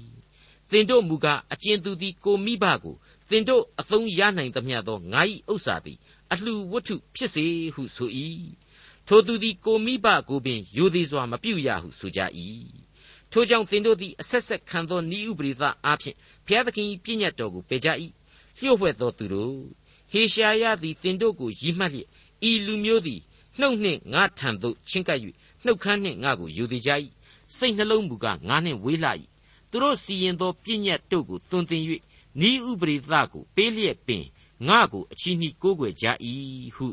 [0.71, 2.95] သင်တို့မူကားအကျဉ်သူသည်ကိုမိဘကို
[3.29, 5.97] သင်တို့အသုံးရနိုင်သမျှသောငါ၏ဥစ္စာသည်
[6.31, 8.09] အလှဝတ္ထုဖြစ်စေဟုဆို၏
[9.07, 12.19] ထိုသူသည်ကိုမိဘကိုပင်ယူသည်စွာမပြုရဟုဆိုကြ၏
[13.31, 17.89] ထိုကြောင့်သင်တို့သည်အဆက်ဆက်ခံသောဤဥပရိသအားဖြင့်ဘုရားသခင်၏ပြည့်ညတ်တော်ကိုပယ်ကြ၏
[18.59, 19.57] လျှို့ဝှက်သောသူတို့
[20.11, 22.07] ဟေရှာယသည်သင်တို့ကိုရည်မှတ်လျက်
[22.49, 23.21] ဤလူမျိုးသည်
[23.59, 25.19] နှုတ်နှင့်ငါထံသို့ချင်းကပ်၍
[25.65, 26.91] နှုတ်ခမ်းနှင့်ငါကိုယူသည်ကြ၏
[27.55, 29.09] စိတ်နှလုံးမူကားငါနှင့်ဝေးလှ၏
[29.71, 31.83] သူတို့စီရင်သောပြည့်ညတ်တို့ကိုသွန်သင်၍
[32.49, 34.25] ဤဥပရိသကိုပေးလျက်ပင်
[34.67, 36.05] ငါကိုအချီးနှီးကိုးကွယ်ကြ၏
[36.75, 36.87] ဟု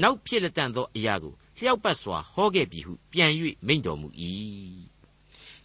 [0.00, 3.30] နောက်ဖြစ်လက်တန်သောအရာကိုလျှောက်ပတ်စွာဟောခဲ့ပြီဟုပြန်၍
[3.66, 4.08] မိန့်တော်မူ၏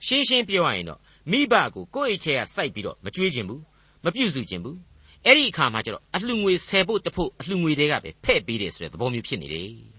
[0.05, 0.99] ရှင်းရှင်းပြောရရင်တော့
[1.31, 3.61] မိဘကိုကိုယ့်အိတ်ထဲကစိုက်ပြီးတော့မကြွေးခြင်းဘူး
[4.03, 4.77] မပြုစုခြင်းဘူး
[5.25, 9.96] အဲ့ဒီအခါမှာကျတော့အလှငွေဆယ်ဖို့တဖို့အလှငွေတွေကပဲဖဲ့ပေးတယ်ဆိုတဲ့သဘောမျိုးဖြစ်နေတယ်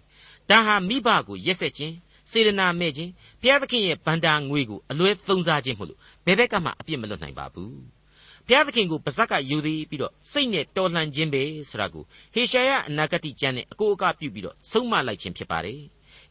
[0.50, 1.94] ဒါဟာမိဘကိုရက်ဆက်ခြင်း
[2.30, 7.76] စေတနာမဲ့ခြင်းဘုရားသခင်ရဲ့ဗန္တာငွေကိုအလွဲသုံးစားခြင်းမဟုတ်လို့ဘယ်ဘက်ကမှအပြစ်မလွတ်နိုင်ပါဘူး
[8.46, 15.80] ဘုရားသခင်ကိုပါဇက်ကယူသည်ပြီးတော့စိတ်နဲ့တော်လှန်ခြင်းပဲဆိုတာကိုဟေရှာယအနာဂတိကျမ်းနဲ့အကိုအကပြုပြီးတော့ဆုံးမလိုက်ခြင်းဖြစ်ပါတယ်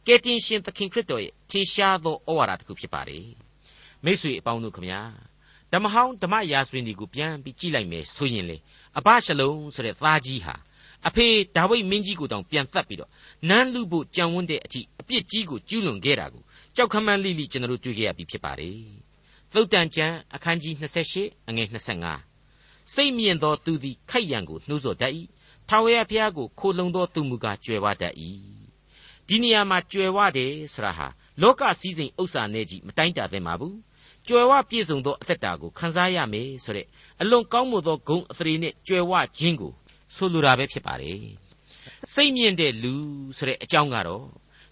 [0.06, 3.24] ကယ်တင်ရှင်သခင်ခရစ်တော်ရဲ့ထင်ရှားသောဩဝါဒတစ်ခုဖြစ်ပါတယ်
[4.04, 5.00] မိတ်ဆွေအပေါင်းတို့ခမညာ
[5.72, 8.56] ဓမ္မဟောင်းဓမ္မရာဇဝင်တွေကိုပြန်ပြီးကြည့်လိုက်မယ်ဆိုရင်လေ
[8.98, 10.54] အဘရှလုံဆိုတဲ့သားကြီးဟာ
[11.06, 13.10] အဖေဒါဝိဒ်မင်းကြီးကိုတောင်ပြန်တတ်ပြီးတော့
[13.48, 16.42] နန်းလူဖို့ကြံဝန်းတဲ့အထိအပြစ်ကြီးကိုကျူးလွန်ခဲ့တာကို
[16.76, 18.78] ကြောက်ခမန်းလိလိကျွန်တော်တို့တွေ့ခဲ့ရပြီဖြစ်ပါတယ်
[19.52, 20.74] သုတ်တန်ကျမ်းအခန်းကြီး
[21.12, 21.68] 28အငယ်
[22.32, 25.12] 25စိတ်မြင့်သောသူသည်ခိုက်ရန်ကိုနှိုးဆော်တတ်၏
[25.68, 28.14] ထာဝရဘုရားကိုခိုလုံသောသူမူကားကြွယ်ဝတတ်၏
[29.28, 31.06] ဒီနေရာမှာကြွယ်ဝတယ်ဆိုတာဟာ
[31.42, 33.76] လောကစည်းစိမ်ဥစ္စာနဲ့ကြီးမတိုင်းတာသင့်ပါဘူး
[34.28, 36.86] ကြွယ်ဝပြည့်စုံသောအသက်တာကိုခံစားရမယ်ဆိုတဲ့
[37.20, 39.72] အလွန်ကောင်းမွန်သောဂုဏ်အသရေနဲ့ကြွယ်ဝခြင်းကို
[40.14, 41.20] ဆိုလိုတာပဲဖြစ်ပါတယ်
[42.14, 42.94] စိတ်မြင့်တဲ့လူ
[43.38, 44.26] ဆိုတဲ့အကြောင်းကတော့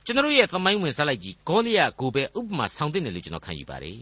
[0.04, 4.00] ကျွန်တော်ရဲ့သမိုင်းဝင်ဇာတ်လိုက်ကြီးဂေါလိယကိုပဲဥပမာဆောင်တဲ့တယ်လို့ကျွန်တော်ခံယူပါတယ်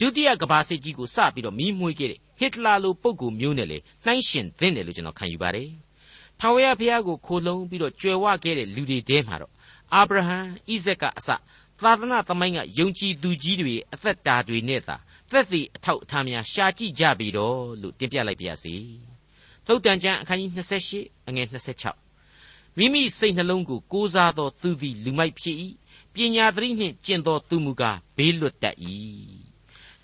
[0.00, 5.68] ဒုတိယကမ္ဘာစစ်ကြီးကိုစပြီးတော့မီးမွှေးခဲ့တဲ့ဟစ်တလာလိုပုံကူမျိုးနဲ့လေနှိုင်းရှင်သင့်တယ်လို့ကျွန်တော်ခံယူပါတယ်
[6.40, 9.52] ထာဝရဘုရားကိုခိုလုံပြီးတော့ကြွယ်ဝခဲ့တဲ့လူတွေတဲမှာတော့
[9.94, 10.38] အာဗြဟံ
[10.70, 11.28] ဣဇက်ကအစ
[11.82, 14.96] သာသနာသမိုင်းကယုံကြည်သူကြီးတွေအသက်တာတွေနဲ့သာ
[15.30, 18.74] သက်သေအထောက်အထားများရှာကြည့်ကြပြီတော့လို့တင်ပြလိုက်ပါရစေ
[19.66, 20.50] သုတ်တန်ကျမ်းအခန်းကြီး
[20.90, 21.46] 28အငယ်
[22.12, 25.56] 26မိမိစိတ်နှလုံးကိုကိုးစားသောသူသည်လူမိုက်ဖြစ်၏
[26.14, 28.76] ပညာသတိနှင့်ကျင့်သောသူမူကားဘေးလွတ်တတ်၏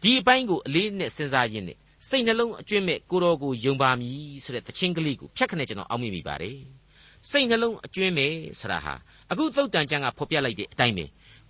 [0.03, 6.59] ဒီအပိုင်းကိုအလေးနဲ့စဉ်းစားရင်းနဲ့စိတ်နှလုံးအကျွင့်မဲ့ကိုတော်ကိုယုံပါမည်ဆိုတဲ့တခြင်းကလေးကိုဖြတ်ခနဲ့ကျွန်တော်အောက်မိမိပါတယ်
[7.31, 8.95] စိတ်နှလုံးအကျွင့်မဲ့ဆိုတာဟာ
[9.31, 11.05] အခုသုတ်တန်ကျမ်းကဖော်ပြလိုက်တဲ့အတိုင်းပဲ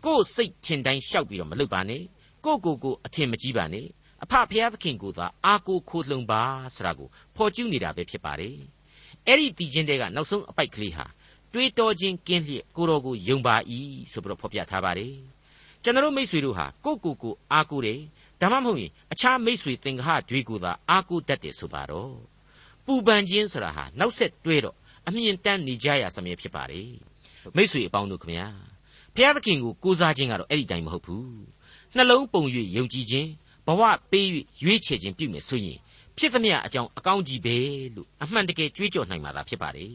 [0.05, 2.03] ကိုယ်စိတ်ထင်တိုင်းရှောက်ပြီးတော့မလုပ်ပါနဲ့
[2.45, 3.87] ကိုကိုကိုအထင်မကြီးပါနဲ့
[4.24, 6.44] အဖဖျားသခင်ကိုသာအာကိုခိုလှုံပါ
[6.76, 8.58] ဆိုတာကိုဖော်ကျူးနေတာပဲဖြစ်ပါတယ်
[9.28, 11.06] အဲ့ဒီတည်ခြင်းတွေကနောက်ဆုံးအပိုက်ကလေးဟာ
[11.54, 13.56] တွေးတောခြင်းကင်းလျက်ကိုတော်ကိုယုံပါ၏
[14.12, 15.16] ဆိုပြီးတော့ဖော်ပြထားပါတယ်
[15.84, 18.00] ကျွန်တော်မိษွေတို့ဟာကိုကိုကိုအာကိုတယ်
[18.42, 22.14] ဒါမှမဟုတ်ရင်အခြားမိษွေသင်္ဃဟတွေကိုသာအာကိုတတ်တယ်ဆိုပါတော့
[22.86, 24.76] ပူပန်ခြင်းဆိုတာဟာနောက်ဆက်တွဲတော့
[25.08, 26.90] အမြင့်တန်းနေကြရစမြဲဖြစ်ပါတယ်
[27.56, 28.48] မိษွေအပေါင်းတို့ခမညာ
[29.16, 31.28] ဘုရားသခင်ကိုကိုးစားခြင်းကတော့အဲ့ဒီတိုင်းမဟုတ်ဘူး
[31.96, 32.44] နှလုံးပုံ၍
[32.78, 33.30] ယုံကြည်ခြင်း
[33.69, 34.27] ဘဝပေး၍
[34.63, 35.79] ရွေးချယ်ခြင်းပြုမယ်ဆိုရင်
[36.17, 37.57] ဖြစ်သမျှအကြောင်းအကောင်းကြီးပဲ
[37.95, 39.95] လို့အမှန်တကယ်ကြွေးကြော်နိုင်မှာသာဖြစ်ပါတယ်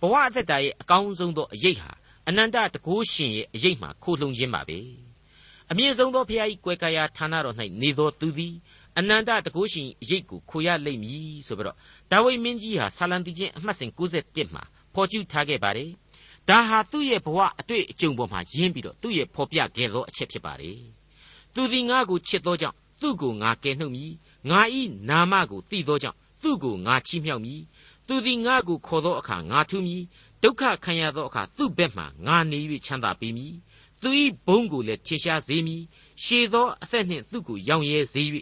[0.00, 1.90] ဘဝအသက်တာရဲ့အကောင်းဆုံးသောအရေးဟာ
[2.28, 4.78] အနန္တတကုရှင်ရဲ့အရေးမှခိုလှုံခြင်းပါပဲ
[5.70, 8.54] အမြင့်ဆုံးသောဘုရား၏ကွယ်ကာယဌာနတော်၌နေသောသူသည်
[8.98, 11.76] အနန္တတကုရှင်အရေးကိုခိုရလိမ့်မည်ဆိုပြီးတော့
[12.10, 14.62] ဒါဝိမင်းကြီးဟာဆာလံတိချင်းအမှတ်စဉ်61မှာ
[14.94, 15.90] ဖော်ကျူးထားခဲ့ပါတယ်
[16.48, 20.78] ဒါဟာသူ့ရဲ့ဘဝအတွေ့အကြုံပေါ်မှာယင်းပြီးတော့သူ့ရဲ့ဖော်ပြခဲ့သောအချက်ဖြစ်ပါတယ်
[21.54, 24.12] သူသည်ငါ့ကိုချစ်သောကြောင့် သူ့ကိုငါကယ်နှုတ်မည်
[24.50, 27.60] ငါဤနာမကိုသိသောကြောင့်သူ့ကိုငါချီးမြှောက်မည်
[28.06, 30.02] သူသည်ငါ့ကိုခေါ်သောအခါငါထူးမည်
[30.42, 33.54] ဒုက္ခခံရသောအခါသူ့ဘက်မှငါနေ၍ချမ်းသာပေးမည်
[34.02, 34.10] သူ၏
[34.46, 35.82] ဘုန်းကိုလည်းထင်ရှားစေမည်
[36.24, 38.22] ရှည်သောအသက်နှင့်သူ့ကိုရောင်ရဲစေ၍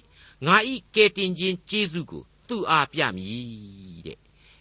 [0.46, 4.18] ငါဤကယ်တင်ခြင်းကျေးဇူးကိုသူ့အားပြမည်တဲ့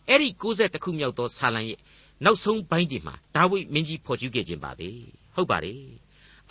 [0.08, 1.80] အဲ့ဒီ60ခုမြောက်သောဆာလံရဲ့
[2.24, 4.90] နောက်ဆုံးပိုင်းဒီမှာဒါဝိမင်းကြီးဖော်ကျူးခဲ့ခြင်းပါပဲ
[5.36, 5.82] ဟုတ်ပါတယ်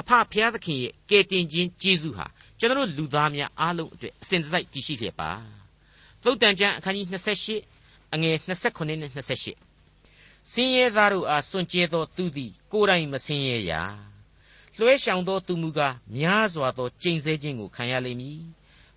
[0.00, 2.26] အဖဖျားသခင်ရဲ့ကယ်တင်ခြင်းကျေးဇူးဟာ
[2.60, 5.30] ကျွန်တော်လူသားများအားလုံးအတွက်အစဉ်တစိုက်တည်ရှိလျက်ပါ
[6.22, 7.06] သုတ်တန်ကျမ်းအခန်းကြီး
[7.58, 13.82] 28အငယ်29နဲ့28စင်းရဲသားတို့အားစွန့်ကြဲသောသူသည်ကိုယ်တိုင်မစင်းရဲရာ
[14.78, 18.40] လွှဲရှောင်သောသူမူကားများစွာသောကျိန်ဆဲခြင်းကိုခံရလိမ့်မည်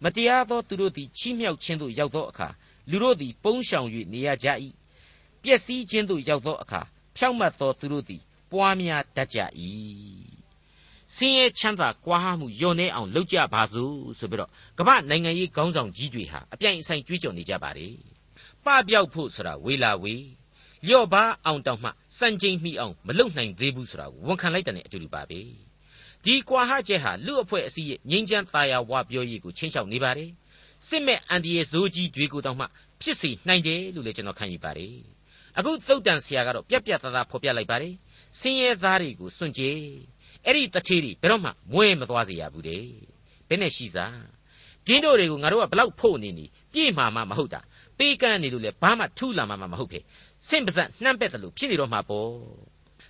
[0.04, 2.50] မတရားသောသူတို့သည်ချီးမြှောက်ခြင်းသို့ရောက်သောအခါ
[2.90, 4.48] လူတို့သည်ပုန်းရှောင်၍နေရကြ၏
[5.44, 6.82] ပျက်စီးခြင်းသို့ရောက်သောအခါ
[7.18, 8.22] ဖြောင့်မတ်သောသူတို့သည်
[8.52, 9.40] ပွားများတတ်ကြ၏
[11.16, 17.96] ဆင်းရဲချမ်းသာကွာဟမှုယုံနေအောင်လုပ်ကြပါစို့ဆိုပြီးတော့ကမ္ဘာနိုင်ငံရေးခေါင်းဆောင်ကြီးတွေဟာအပြိုင်အဆိုင်ကြွေးကြော်နေကြပါတယ်
[18.66, 20.16] ပပျောက်ဖို့ဆိုတာဝေလာဝေ
[20.88, 25.40] လျော့ပါအောင်တောင်မှစံချိန်မိအောင်မလုံနိုင်သေးဘူးဆိုတာဝန်ခံလိုက်တဲ့အတူတူပါပဲ
[26.24, 30.30] ဒီကွာဟချက်ဟာလူအဖွဲ့အစည်းရဲ့ငြိမ်းချမ်းသာယာဝပြောရေးကိုချင်းချောက်နေပါတယ်
[30.88, 32.66] စစ်မဲ့အန်ဒီရဲ့ဇိုးကြီးတွေကိုတောင်မှ
[33.02, 34.96] ဖြစ်စေနိုင်တယ်လို့လည်းကျွန်တော်ခံယူပါတယ်
[35.58, 37.94] အခုသုတ်တန်ဆရာကတော့ပြက်ပြက်သားသားဖော်ပြလိုက်ပါတယ်
[38.40, 39.72] ဆင်းရဲသားတွေကိုစွန့်ကြဲ
[40.46, 42.84] အဲ့ဒီတထေးတွေဘယ်တော့မှမွဲမသွားစေရဘူးတဲ့
[43.48, 44.16] ဘယ်နဲ့ရှိစား
[44.88, 47.62] ဒင်းတို့တွေကိုငါတို့ကဘလောက်ဖို့နေနေပြည့်မှာမှမဟုတ်တာ
[47.98, 50.00] ပေးကမ်းနေလို့လေဘာမှထူလာမှာမဟုတ်ဖေ
[50.50, 52.32] စင့်ပါဇက်နှမ်းပက်တယ်လို့ဖြစ်နေတော့မှာပေါ့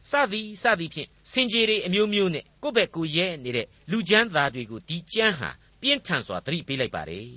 [0.10, 5.50] စသည်စသည်ဖြင့်စင်ကြေတွေအမျိုးမျိုးနဲ့ကိုယ့်ဘက်ကိုရဲနေတဲ့လူချမ်းသားတွေကိုဒီကြမ်းဟာ
[5.82, 7.28] ပြင်းထန်စွာသတိပေးလိုက်ပါတယ်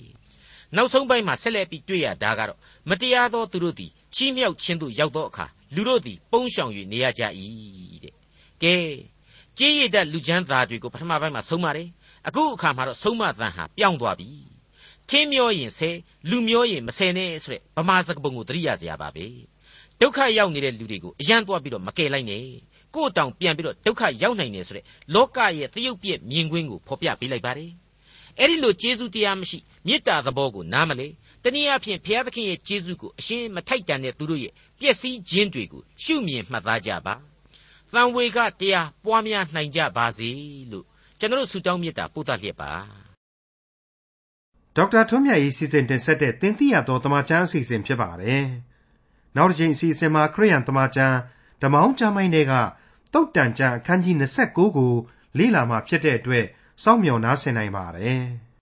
[0.77, 7.23] နောက်ဆုံးပိုင်းမှာဆက်လက်ပြီးတွေ့ရတာကတော့မတရားသောသူတို့သည်ချီးမြှောက်ခြင်းသို့ရောက်သောအခါလူတို့သည် ပုန်းရှောင်၍နေရကြ၏
[8.05, 8.15] တဲ့
[8.63, 8.75] ကဲ
[9.59, 11.89] ကြေးရတဲ့လူချမ်းသားတွေကိုပထမပိုင်းမှာဆုံးမတယ်
[12.27, 14.29] အခုအခါမှာတော့ဆုံးမသံဟာပြောင်းသွားပြီ
[15.11, 15.91] ထင်းမျောရင်ဆဲ
[16.31, 19.27] လူမျောရင်မဆဲနဲ့ဆိုတဲ့ဗမာစကားပုံကိုသတိရစရာပါပဲ
[20.01, 22.45] ဒုက္ခရောက်နေတဲ့လူတွေကိုအယံသွားပြီးတော့မကယ်လိုက်နဲ့
[22.95, 27.71] ကို့တောင်ပြန်ပြီးတော့ဒုက္ခရောက်နိုင်တယ်ဆိုတဲ့လောကရဲ့သရုပ်ပြည့်မြင်ကွင်းကိုဖော်ပြပေးလိုက်ပါတယ်
[28.39, 31.07] အဲ့ဒီလိုကျေးဇူးတရားမရှိမေတ္တာသဘောကိုနားမလဲ
[31.43, 37.15] တနည်းအားဖြင့်ဘုရားသခင်ရဲ့ကျေးဇူးကိုအရှင်းမထိုက်တန်တဲ့သူတို့ရဲ့ပျက်စီးခြင်းတွေကိုရှုမြင်မှတ်သားကြပါ
[37.95, 40.31] သံဝေကတရားပွားများနိုင်ကြပါစေ
[40.71, 40.85] လို့
[41.19, 42.73] ကျွန်တော်ဆုတောင်းမေတ္တာပို့သလျက်ပါ
[44.77, 48.45] ဒေါက်တာထွန်းမြတ်ရေးစီစဉ်တင်ဆက်တဲ့တင်ပြတော်တမချန်းအစီအစဉ်ဖြစ်ပါတယ်
[49.37, 51.17] နောက်တစ်ချိန်အစီအစဉ်မှာခရိယန်တမချန်း
[51.63, 52.53] ဓမ္မောင်းကျမ်းိုင်းတွေက
[53.13, 54.93] တုတ်တန်ကျမ်းအခန်းကြီး29ကို
[55.39, 56.45] လေ့လာမှဖြစ်တဲ့အတွက်
[56.83, 58.23] စောင့်မျှော်နားဆင်နိုင်ပါတယ်။